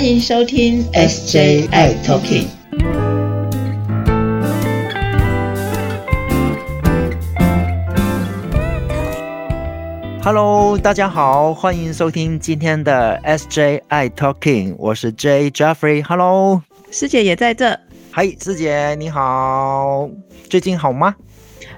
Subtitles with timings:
[0.00, 2.46] 欢迎收听 SJI Talking。
[10.22, 16.02] Hello，大家好，欢迎收听今天的 SJI Talking，我是 J Jeffrey。
[16.02, 17.78] Hello，师姐也在这。
[18.10, 20.08] 嗨，师姐你好，
[20.48, 21.14] 最近好吗？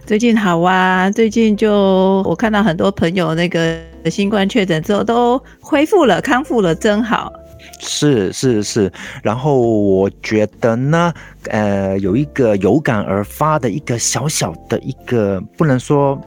[0.07, 7.33] 最近好啊，最近就我看到很多朋友那个新冠确诊之后都恢复了、康复了，真好。
[7.79, 11.13] 是是是，然后我觉得呢，
[11.49, 16.21] 呃，有一个有感而发的一个小小的一个，不能说。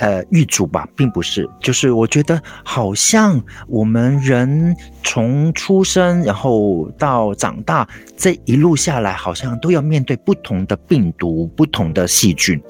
[0.00, 7.84] 呃，预祝吧，并不是，就是我觉得好像我们人从出生然后到长大
[8.16, 12.62] 这一路下来，好像都要面对不同的病毒、不同的细菌。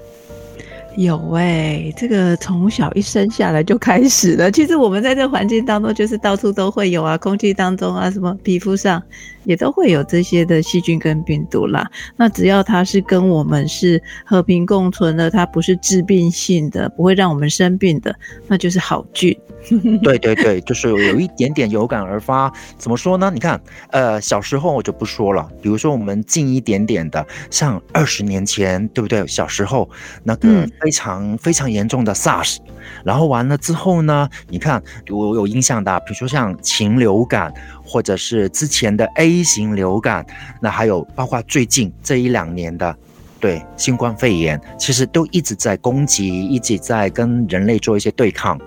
[0.99, 4.51] 有哎，这个从小一生下来就开始了。
[4.53, 9.01] 其实我们在这环境当中，就是到处都会有啊，空气当中啊，什么皮肤上
[9.45, 11.89] 也都会有这些的细菌跟病毒啦。
[12.17, 18.13] 那只要它是跟我们是和平共存的，它不是致病性的，不会让我们生病的，
[18.49, 19.39] 那就是好菌。
[20.03, 22.51] 对对对，就是有一点点有感而发。
[22.77, 23.31] 怎么说呢？
[23.33, 23.61] 你看，
[23.91, 25.49] 呃，小时候我就不说了。
[25.61, 29.27] 比如说，我们近一点点的，像二十年前，对不对？
[29.27, 29.89] 小时候
[30.23, 32.57] 那个非非常非常严重的 SARS，
[33.05, 37.53] 然后完了之后呢，你看我有印象的，比如说像禽流感，
[37.85, 40.25] 或者是之前的 A 型流感，
[40.63, 42.97] 那还有包括最近这一两年的，
[43.39, 48.59] 对新冠肺炎，其实都一直在攻击，一直在跟人类做一些对抗。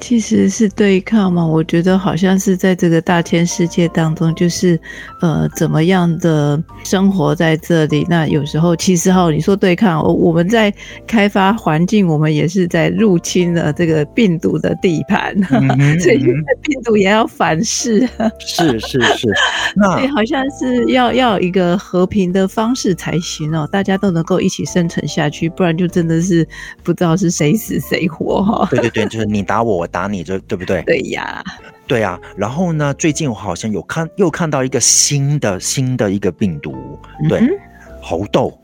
[0.00, 4.78] 其实是对抗嘛，我觉得好像是在这个大千世界当中，就是
[5.20, 8.06] 呃怎么样的生活在这里。
[8.08, 10.72] 那有时候其实哈，你说对抗，我们在
[11.06, 15.36] 开发环境，我们也是在入侵了这个病毒的地盘，
[16.00, 16.18] 所以
[16.62, 18.08] 病毒也要反噬。
[18.38, 19.28] 是是是，
[19.74, 26.46] 那好像是要要一个和平的方式才行哦，大家都能够一起生存下去，不然就真的是
[26.84, 28.68] 不知道是谁死谁活哈。
[28.70, 29.87] 对对对，就是你打我。
[29.88, 30.82] 打你这对不对？
[30.82, 31.42] 对呀，
[31.86, 32.18] 对呀。
[32.36, 37.42] 然后呢，最近我好像有看，又看到一个新的新的一个病毒，对，
[38.00, 38.56] 猴痘。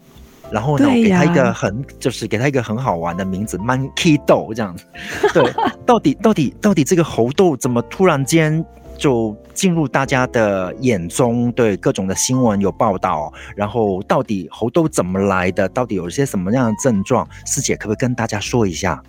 [0.51, 4.85] 然后呢，给他一个很，就是给他一个很好玩的名字，Monkey 豆这样子。
[5.33, 5.43] 对，
[5.85, 8.65] 到底到底到底这个猴痘怎么突然间
[8.97, 11.51] 就进入大家的眼中？
[11.53, 13.33] 对，各种的新闻有报道。
[13.57, 15.69] 然后到底猴痘怎么来的？
[15.71, 17.27] 到底有些什么样的症状？
[17.47, 19.03] 师姐可不可以跟大家说一下？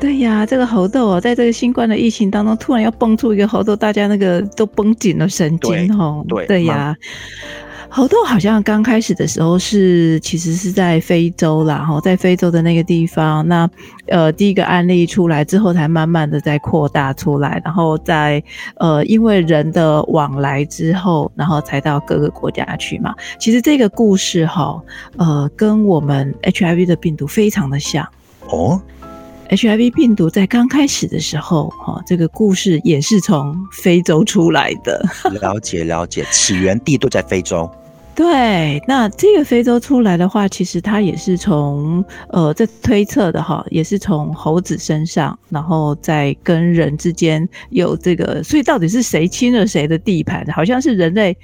[0.00, 6.24] 对呀，这个猴痘哦，在这个新冠的疫情当中，突然要蹦出一个猴痘，大家那个都绷紧了神经哦。
[6.28, 6.96] 对对呀，
[7.88, 13.68] 猴痘好像刚开始的时候是其实是在非洲啦，哈，在非洲的那个地方，那
[14.06, 18.42] 呃第一个案例出来之后，才慢慢的在扩大出来，然后在
[18.76, 23.14] 呃因为人的往来之后，然后才到各个国家去嘛。
[23.38, 24.82] 其实这个故事哈，
[25.18, 28.08] 呃，跟我们 HIV 的病毒非常的像
[28.48, 28.80] 哦。
[29.50, 35.04] HIV 病毒在刚开始的时候，哈，这个故事也是从非洲出来的。
[35.40, 37.70] 了解了解，起源地都在非洲。
[38.14, 50.46] 对，那这个非洲出来的话，其实它也是从呃，这推测的哈，也是从猴子身上，然后在跟人之间有这个，所以到底是谁侵了谁的地盘？
[50.52, 51.36] 好像是人类。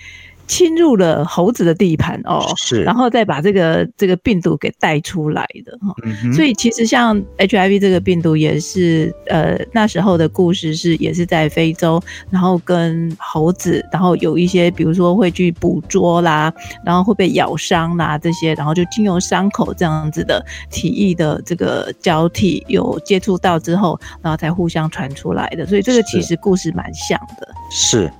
[0.49, 5.95] 侵入了猴子的地盘哦，是，然后再把这个这个病毒给带出来的哈，
[6.33, 16.53] 所以其实像 HIV 这个病毒也是，呃，那时候的故事是也是在非洲，然后跟猴子，然后有一些比如说会去捕捉啦，
[16.85, 28.11] 然后会被咬伤啦这些，然后就经由伤口这样子的体液的这个交替有接触到之后，然后才互相传出来的，所以这个其实故事蛮像的，是。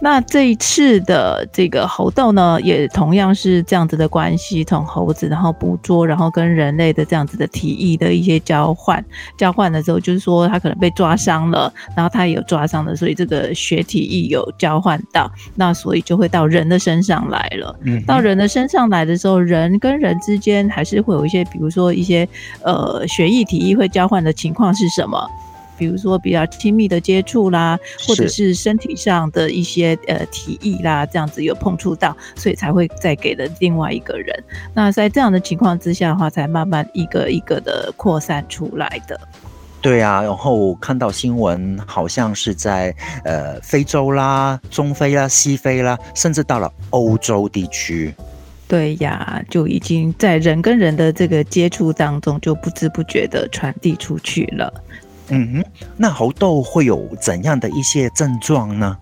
[0.00, 9.02] 那这一次的这个猴痘呢，也同样是这样子的关系，从猴子然后捕捉，然后跟人类的这样子的体液的一些交换，
[9.38, 17.74] 交换的时候，就是说它可能被抓伤了，然后它也有抓伤的，所以这个血体液有交换到，那所以就会到人的身上来了。
[17.84, 22.28] 嗯，到人的身上来的时候，人跟人之间还是会有一些，比如说一些
[22.62, 25.26] 呃血液体液会交换的情况是什么？
[25.76, 34.44] 比如说比较亲密的接触啦，或者是身体上的一些呃提议啦，这样子有碰触到，所以才会再给了另外一个人。
[34.74, 39.18] 那在这样的情况之下的话，才慢慢一个一个的扩散出来的。
[39.80, 48.14] 对啊，然后看到新闻，好像是在呃非洲啦、中非啦、西非啦，甚至到了欧洲地区。
[48.66, 54.72] 对呀，就已经在人跟人的这个接触当中，就不知不觉的传递出去了。
[55.28, 55.64] 嗯哼，
[55.96, 58.96] 那猴痘会有怎样的一些症状呢？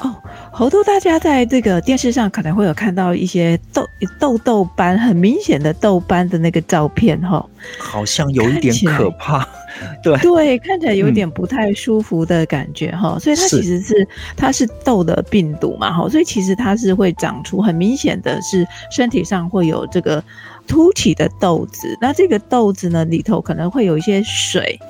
[0.00, 0.14] 哦，
[0.50, 3.86] 猴痘，大家在这个电视上可能会有看到一些痘
[4.18, 7.44] 痘痘斑，很明显的痘斑的那个照片，哈，
[7.78, 9.46] 好像有一点可怕，
[10.02, 14.08] 对对，看起来有点不太舒服的感觉，哈，所以它其实是
[14.38, 20.24] 它是痘的病毒嘛，哈，所以其实它是会长出很明显的是身体上会有这个
[20.66, 24.80] 凸起的痘子，那这个痘子呢里头可能会有一些水。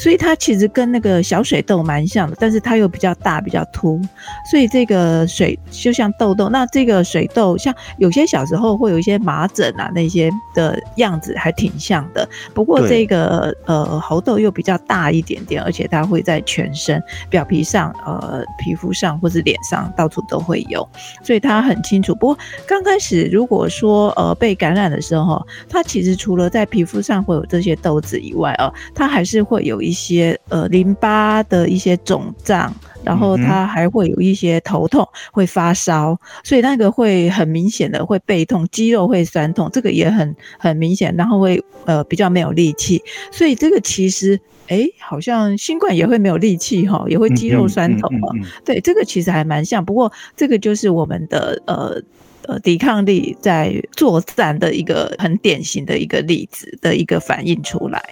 [0.00, 4.00] 所以它其实跟那个小水痘蛮像的，但是它又比较大、比较凸，
[4.48, 6.48] 所以这个水就像痘痘。
[6.48, 12.28] 那这个水痘像有些小时候会有一些麻疹啊那些的样子，还挺像的。
[12.54, 20.88] 不过这个呃猴痘又比较大一点点，而且它会在全身表皮上、呃皮肤上或是脸上到处都会有，
[21.24, 22.14] 所以它很清楚。
[22.14, 29.78] 不过刚开始如果说呃被感染的时候，它其实除了在皮肤上会有这些痘子以外啊，它还是会有。
[29.78, 36.14] 有一些呃淋巴的一些肿胀，然后他还会有一些头痛，会发烧，
[36.44, 43.02] 所以那个会很明显的会背痛，肌肉会酸痛，这个也很很明显，然后会呃比较没有力气，
[43.32, 44.38] 所以这个其实
[44.68, 48.28] 哎好像新冠也会没有力气哈，也会肌肉酸痛啊，
[48.64, 52.02] 对，这个其实还蛮像，不过这个就是我们的呃
[52.46, 58.02] 呃抵抗力在作战的一个很典型的一个例子的一个反应出来。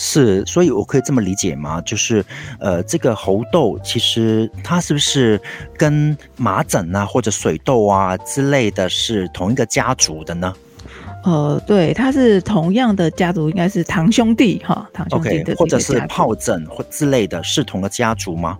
[0.00, 1.80] 是，所以我可以这么理解吗？
[1.80, 2.24] 就是，
[2.60, 5.40] 呃，这个猴痘其实它是不是
[5.76, 10.54] 跟麻疹啊或者水痘啊之类的是同一个家族的呢？
[11.24, 18.56] 呃，对，它是同样的家族，应该是堂兄弟哈，堂兄弟的或者是疱疹或之类的是同个家族吗？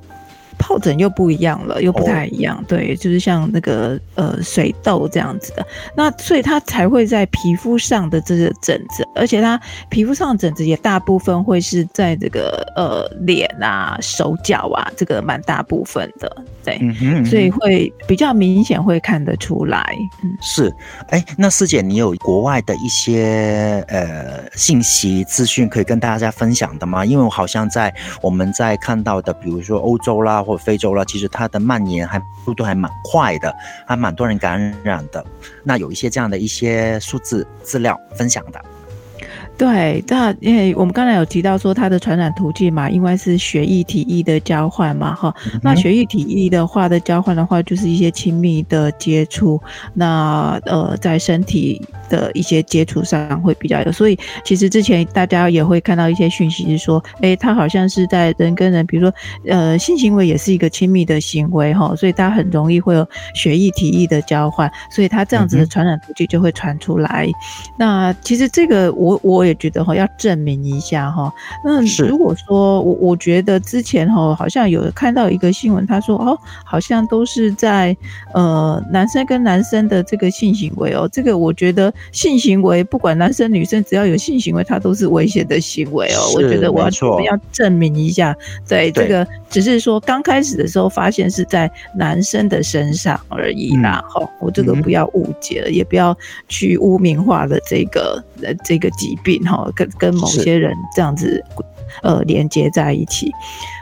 [0.59, 9.59] 疱疹又不一样了，又不太一样，对，就是像那个呃水痘这样子的，那所以它才会在皮肤上的这个疹子，而且它
[9.89, 16.79] 皮肤上疹子也大部分会是在这个呃脸啊、手脚啊，这个蛮大部分的，对，
[17.25, 19.81] 所以会比较明显会看得出来。
[20.25, 20.73] 嗯，是，
[21.11, 27.05] 哎，那师姐，你有国外的一些呃信息资讯可以跟大家分享的吗？
[27.05, 30.43] 因为我好像在我们在看到的，比如说欧洲啦。
[30.49, 33.55] 或非洲了，其实它的蔓延还速度还蛮快的，
[33.87, 35.23] 还蛮多人感染的。
[35.63, 38.65] 那有一些这样的一些数字资料分享的。
[39.59, 45.35] 对，那因为我们刚才有提到说它的传染途径嘛，因为是血液体液的交换嘛，哈。
[45.61, 49.61] 那血液体液的话的交换的话，就是一些亲密的接触，
[49.93, 51.83] 那呃在身体。
[52.09, 59.15] 的一些接触上会比较有，所以其实之前大家也会看到一些讯息是说，哎，他好像是在人跟人，比如说，
[59.47, 67.29] 呃，性行为也是一个亲密的行为哈，所以它很容易会有血液体液的交换，所以它这样子的传染途径就会传出来。
[67.77, 71.33] 那其实这个我我也觉得哈，要证明一下哈。
[71.65, 77.97] 那如果说我我觉得之前哈，好像有看到一个新闻，他说哦，好像都是在
[78.35, 81.93] 呃男生跟男生的这个性行为哦，这个我觉得。
[82.13, 86.33] 性行为不管男生女生，只要有性行为，它都是危险的行为哦。
[86.35, 88.37] 我觉得我要我们要证明一下，
[88.69, 94.03] 对这个只是说刚开始的时候发现是在男生的身上而已啦。
[94.09, 96.17] 哈，我这个不要误解了，也不要
[96.49, 101.43] 去污名化了这个呃这个疾病哈，跟跟某些人这样子
[102.03, 103.31] 呃连接在一起。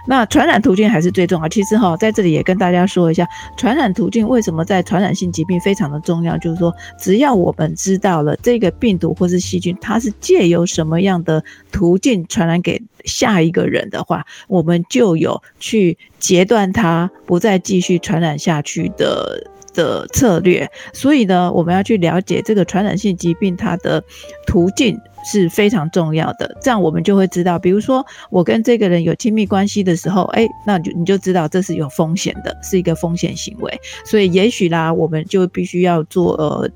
[0.09, 1.49] 那传染途径还是最重要。
[1.49, 3.27] 其实哈，在这里也跟大家说一下，
[3.57, 6.39] 传染途径为什么在传染性疾病非常的重要。
[6.39, 11.43] 就是说，只要我们知道了这个病毒或是细菌，它是借由什么样的
[11.73, 20.71] 途径传染给下一个人的话，我们就有去截断它，不再继续传染下去的的策略。
[20.93, 24.05] 所以呢，我们要去了解这个传染性疾病它的
[24.47, 24.97] 途径。
[25.27, 36.71] 是非常重要的，这样我们就会知道，比如说我跟这个人有亲密关系的时候，哎，那就你就知道这是有风险的，是一个风险行为，所以也许啦，我们就必须要做呃。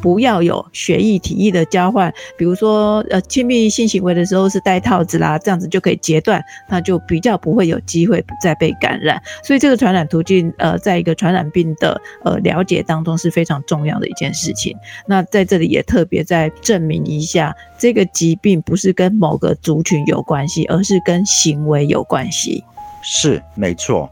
[0.00, 9.20] 不要有血液体液的交换，比如说呃亲密性行为的时候是戴套子啦，这样子就可以截断，那就比较不会有机会再被感染。
[9.42, 14.76] 所以这个传染途径呃，在一个传染病的呃了解当中是非常重要的一件事情。
[15.06, 22.64] 那在这里也特别再证明一下，这个疾病不是跟某个族群有关系，而是跟行为有关系。
[23.02, 24.10] 是，没错。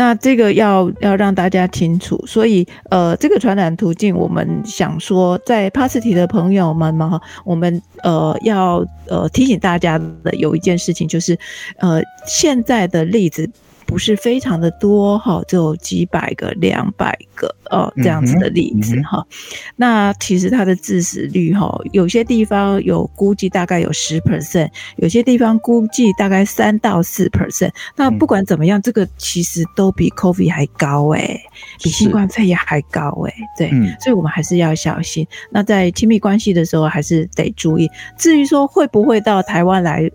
[0.00, 11.38] 那这个要要让大家清楚，所以呃，这个传染途径，我们想说，在帕斯提的朋友们嘛，我们呃要呃提醒大家的有一件事情，就是
[11.76, 13.50] 呃现在的例子。
[13.90, 19.26] 不是非常的多哈，只有几百个、两百个哦这样子的例子哈。
[19.74, 27.72] 那其实它的致死率哈，有些地方有估计大概有十 percent，有些地方估计大概三到四 percent。
[27.96, 31.36] 那不管怎么样，这个其实都比 COVID 还高哎，
[31.82, 35.26] 比新冠肺炎还高哎，对，所以我们还是要小心。
[35.50, 37.90] 那在亲密关系的时候，还是得注意。
[38.16, 40.08] 至于说会不会到台湾来？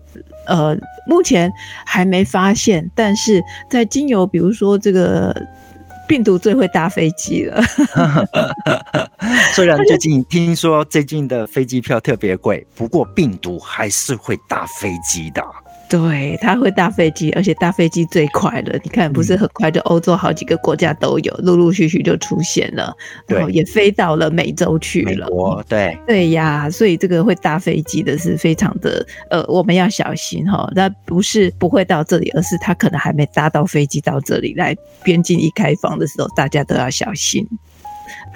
[0.46, 0.76] 呃，
[1.06, 1.52] 目前
[1.84, 5.34] 还没发现，但是在精油比如说这个
[6.08, 7.62] 病毒最会搭飞机了。
[9.54, 15.42] 虽然最近听说最近的飞机票特别贵，不过病毒还是会搭飞机的。
[15.88, 18.78] 对，他会搭飞机，而且搭飞机最快了。
[18.82, 22.92] 你看，不是很快就欧洲好几个国家都有，陆陆续续就出现了，
[23.28, 25.28] 然后也飞到了美洲去了。
[25.28, 30.68] 国对对呀，所以这个会搭飞机的是非常的，呃，我们要小心哈。
[30.74, 34.76] 那不是不会到这里，而是他可能还没搭到飞机到这里来。
[35.04, 37.46] 边境一开放的时候，大家都要小心。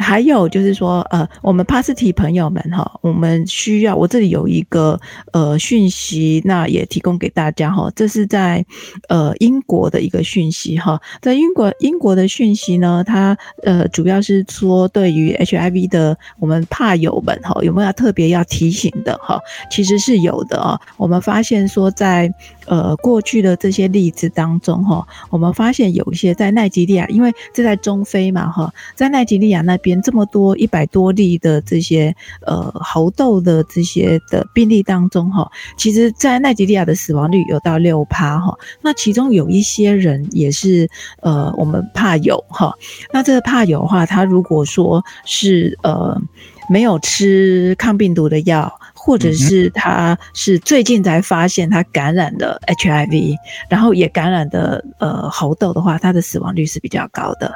[0.00, 4.98] 还有就是说，呃，我们帕斯提朋友们哈，我们需要我这里有一个
[5.32, 7.92] 呃讯息，那也提供给大家哈。
[7.94, 8.64] 这是在
[9.10, 19.38] 呃英国的一个讯息哈，在英国英国的讯息呢，它呃主要是说对于 HIV 的我们怕友们哈，有没有特别要提醒的哈？
[19.70, 20.80] 其实是有的啊。
[20.96, 22.32] 我们发现说在
[22.64, 29.89] 呃过去的这些例子当中哈，我们发现有一些在奈及利亚，因为这在中非嘛哈，在奈及利亚那边。
[30.02, 38.54] 这么多一百多例的这些呃猴痘的这些的病例当中哈，其实，在奈及利亚的死亡率有到六趴哈。
[38.82, 40.86] 那其中有一些人也是
[41.22, 42.74] 呃我们怕有哈。
[43.12, 46.20] 那这个怕有的话，他如果说是呃
[46.68, 53.36] 没有吃抗病毒的药，或者是他是最近才发现他感染了 HIV，
[53.68, 57.52] 然后也感染的呃猴痘的话，他的死亡率是比较高的。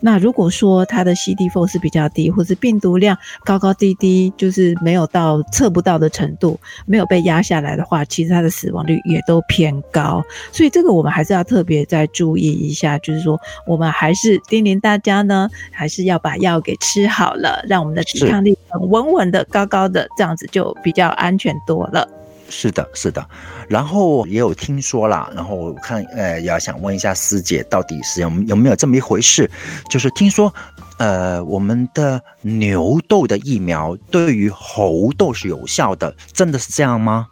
[0.00, 10.24] 那如果说它的 CD4 是比较低，或是病毒量高高低低，就是没有到测不到的程度，没有被压下来的话，其实它的死亡率也都偏高。
[10.52, 22.08] 所以这个我们还是要特别再注意一下，就是说我们还是叮咛大家呢，还是要把药给吃好了，让我们的抵抗力稳稳的、高高的，这样子就比较安全多了。
[22.48, 23.26] 是的，是的，
[23.68, 29.50] 然后也有听说啦，然后我看，呃，要想问一下师姐，到底是有有没有这么一回事？
[29.90, 30.52] 就是听说，
[30.98, 37.26] 呃，我们的牛痘的疫苗对于猴痘是有效的，真的是这样吗？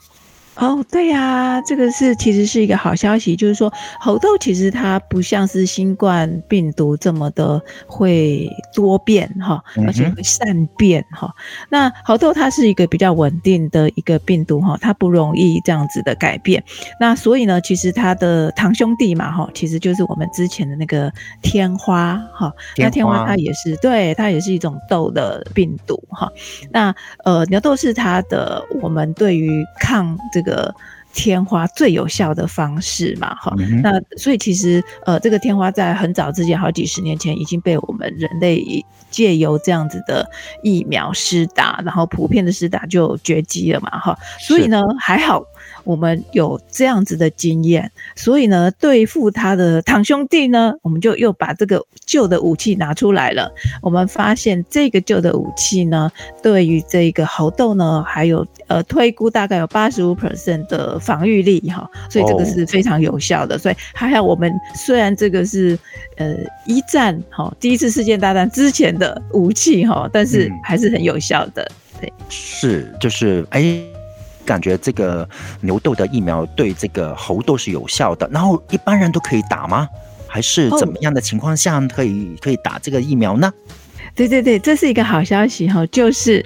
[0.57, 11.35] 哦，对呀，这个是其实是一个好消息，就是说猴痘其实它不像是新冠病毒这么的会多变哈，而且会善变哈。
[11.69, 16.63] 那猴痘它是一个比较稳定的一个病毒哈，它不容易这样子的改变。
[17.01, 26.31] 那所以呢，其实它的堂兄弟嘛哈，其实就是我们之前的那个天花哈，那天花它也是对，它也是一种痘的病毒哈。
[26.71, 26.95] 那
[27.25, 30.75] 呃牛痘是它的，我们对于抗这个这个
[31.15, 40.29] 天花最有效的方式嘛，哈，那所以其实呃，这个天花在很早之前，好几十年前已经被我们人类借由这样子的
[40.63, 45.43] 疫苗施打，然后普遍的施打就绝迹了嘛，哈，所以呢还好。
[45.85, 53.51] 我们有这样子的经验，所以呢，对付他的堂兄弟呢，我们就又把这个旧的武器拿出来了。
[53.83, 56.11] 我们发现这个旧的武器呢，
[56.43, 63.59] 对于这个猴痘呢，还有呃推估大概有八十五 percent 的防御力哈，所以这个是非常有效的。
[63.59, 65.79] 所以还好，我们虽然这个是
[66.17, 71.71] 呃一战哈第一次世界大战之前的武器哈，但是还是很有效的。
[72.01, 73.81] 对，是就是哎。
[74.47, 75.27] 感觉这个
[75.63, 79.89] 牛痘的疫苗对这个猴痘是有效的，然后一般人都可以打吗？
[80.27, 83.51] 还是怎么样的情况下可以可以打这个疫苗呢？
[84.15, 86.45] 对对对，这是一个好消息哈，就是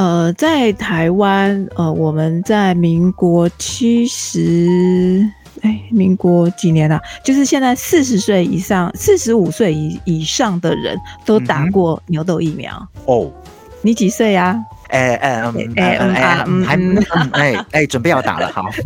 [0.00, 5.28] 呃，在台湾呃，我们在民国七十
[5.60, 6.98] 哎，民国几年啊？
[7.22, 13.30] 就是现在四十岁以上、四十五岁以以上的人都打过牛痘疫苗哦。
[13.82, 14.58] 你几岁呀？
[14.88, 16.78] 哎哎嗯哎哎嗯还
[17.32, 18.70] 哎哎准备要打了，好。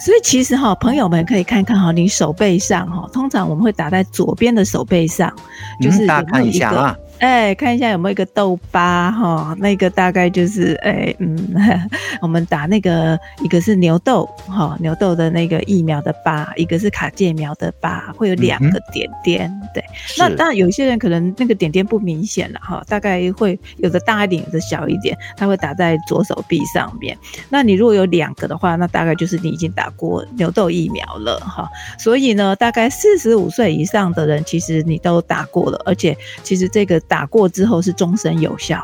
[0.00, 5.30] 所以其实哈，朋友们可以看看哈，你手背上哈，通常我们会打在左边的手背上，
[5.78, 6.96] 就是大家看一下啊。
[7.22, 11.38] 哎，看一下有没有一个痘疤哈，那个大概就是哎嗯，
[12.20, 19.48] 我们打那个一个是牛痘哈，牛痘的那个疫苗的疤，一个是卡介苗的疤，会有两个点点。
[19.72, 19.84] 对，
[20.18, 27.16] 那当然有一些人可能那个点点不明显了哈，大概会有的大一点，有的小一点，它会打在左手臂上面。
[27.48, 31.68] 那你如果有两个的话，那大概就是你已经打过牛痘疫苗了哈。
[32.00, 37.00] 所以呢，大概四十五岁以上的人，其实你都打过了，而且其实这个。
[37.12, 38.82] 打过之后是终身有效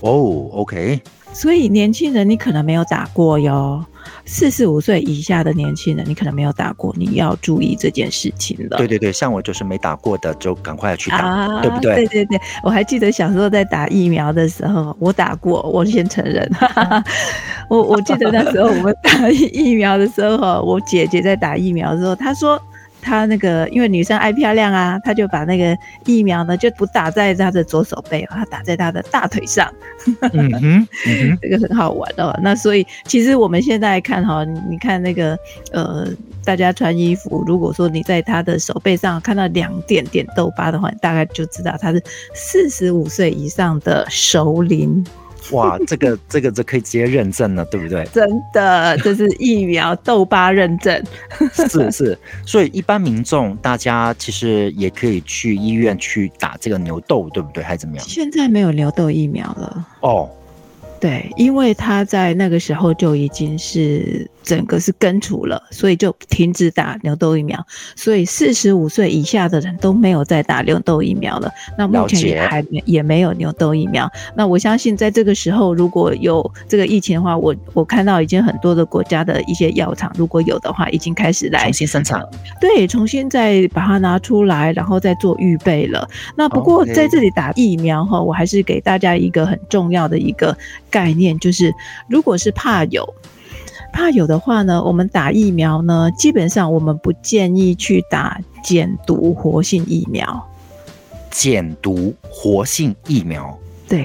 [0.00, 1.00] 哦，OK。
[1.32, 3.82] 所以年轻人你可能没有打过哟，
[4.26, 8.76] 四十五岁以下的年轻人你可能没有打过，你要注意这件事情了。
[8.76, 11.94] 对对对，像我就是没打过的，就赶快去打，对不对？
[11.94, 16.46] 对对对，我还记得小时候在打疫苗的时候，我打过，我先承认。
[17.70, 22.60] 我我记得那时候我们打疫苗的时候，我姐姐在打疫苗的时候，她说。
[23.02, 29.72] 他那个，因为女生爱漂亮啊，他就把那个疫苗呢，就不打在他的左手背，他打在他的大腿上。
[30.32, 30.88] 嗯哼，
[31.40, 32.38] 这个很好玩哦。
[32.42, 35.38] 那所以其实我们现在看哈，你看那个
[35.72, 36.08] 呃，
[36.44, 42.02] 大家穿衣服，如果说你在他的手背上看到两点点痘疤的话，大概就知道他是
[42.34, 45.04] 四十五岁以上的熟龄。
[45.52, 48.04] 哇，这个这个这可以直接认证了，对不对？
[48.12, 51.02] 真的，这是疫苗痘疤认证。
[51.52, 57.64] 是是，所以一般民众大家其实也可以去医院去打这个牛痘，对不对？
[57.64, 58.04] 还是怎么样？
[58.06, 60.30] 现在没有牛痘疫苗了哦。
[61.00, 67.58] 对，因为他在那个时候就已经是整个是根除了，所以就停止打牛痘疫苗，
[67.96, 71.50] 所以四十五岁以下的人都没有再打牛痘疫苗了。
[71.78, 74.06] 那目前也还没也没有牛痘疫苗。
[74.36, 82.22] 那我相信在这个时候如果有这个疫情的话，我我看到已经很多的国家的一些药厂如果有的话，已经开始来重新生产，
[82.60, 86.06] 对，重新再把它拿出来，然后再做预备了。
[86.36, 90.54] 那不过在这里打疫苗哈，我还是给大家一个很重要的一个。
[90.90, 91.74] 概念就是，
[92.08, 93.14] 如果是怕有
[93.92, 100.46] 怕有的话呢，我们打疫苗呢，基本上我们不建议去打减毒活性疫苗。
[101.30, 103.56] 减毒活性疫苗，
[103.88, 104.04] 对，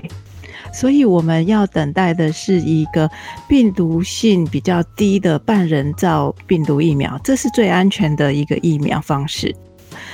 [0.72, 3.10] 所以我们要等待的是一个
[3.50, 9.56] 病毒性比较低的半人造病毒疫苗，这是最安全的一个疫苗方式。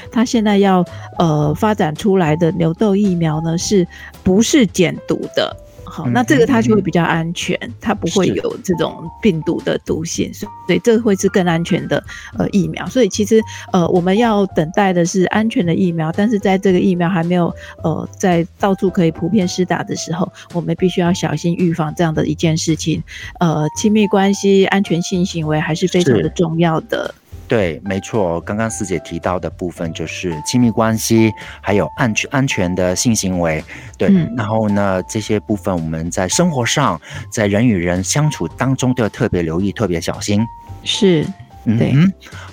[0.09, 0.85] 它现在要
[1.19, 3.85] 呃发展出来的牛痘疫苗呢，是
[4.23, 5.53] 不是减毒的？
[5.91, 12.01] 好，那这个它就会比较安全，它不会有这种病毒的毒性，所以这会是更安全的
[12.37, 12.87] 呃疫苗。
[12.87, 13.41] 所以其实
[13.73, 23.03] 呃我们要等待的是安全的疫苗，但是在这个疫苗还没有呃在到处可以普遍施打的时候，我们必须要小心预防这样的一件事情。
[23.41, 27.13] 呃，亲密关系、安全性行为还是非常的重要的。
[27.51, 33.61] 对，没错，刚刚师姐提到的部分就是亲密关系，还有安全安全的性行为。
[33.97, 36.97] 对，然后呢，这些部分我们在生活上，
[37.29, 40.47] 在人与人相处当中都要特别留意，特别小心。
[40.85, 41.27] 是，
[41.77, 41.93] 对。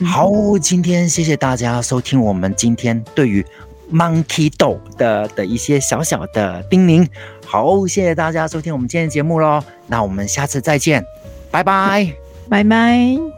[0.05, 3.47] 好，今天谢谢大家收听我们今天对于
[3.93, 7.07] Monkey 豆的的一些小小的叮咛。
[7.47, 9.63] 好，谢谢大家收听我们今天的节目喽。
[9.87, 11.05] 那我们下次再见，
[11.53, 12.13] 拜拜，
[12.49, 13.38] 拜拜。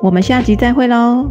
[0.00, 1.28] 我们下集再会喽。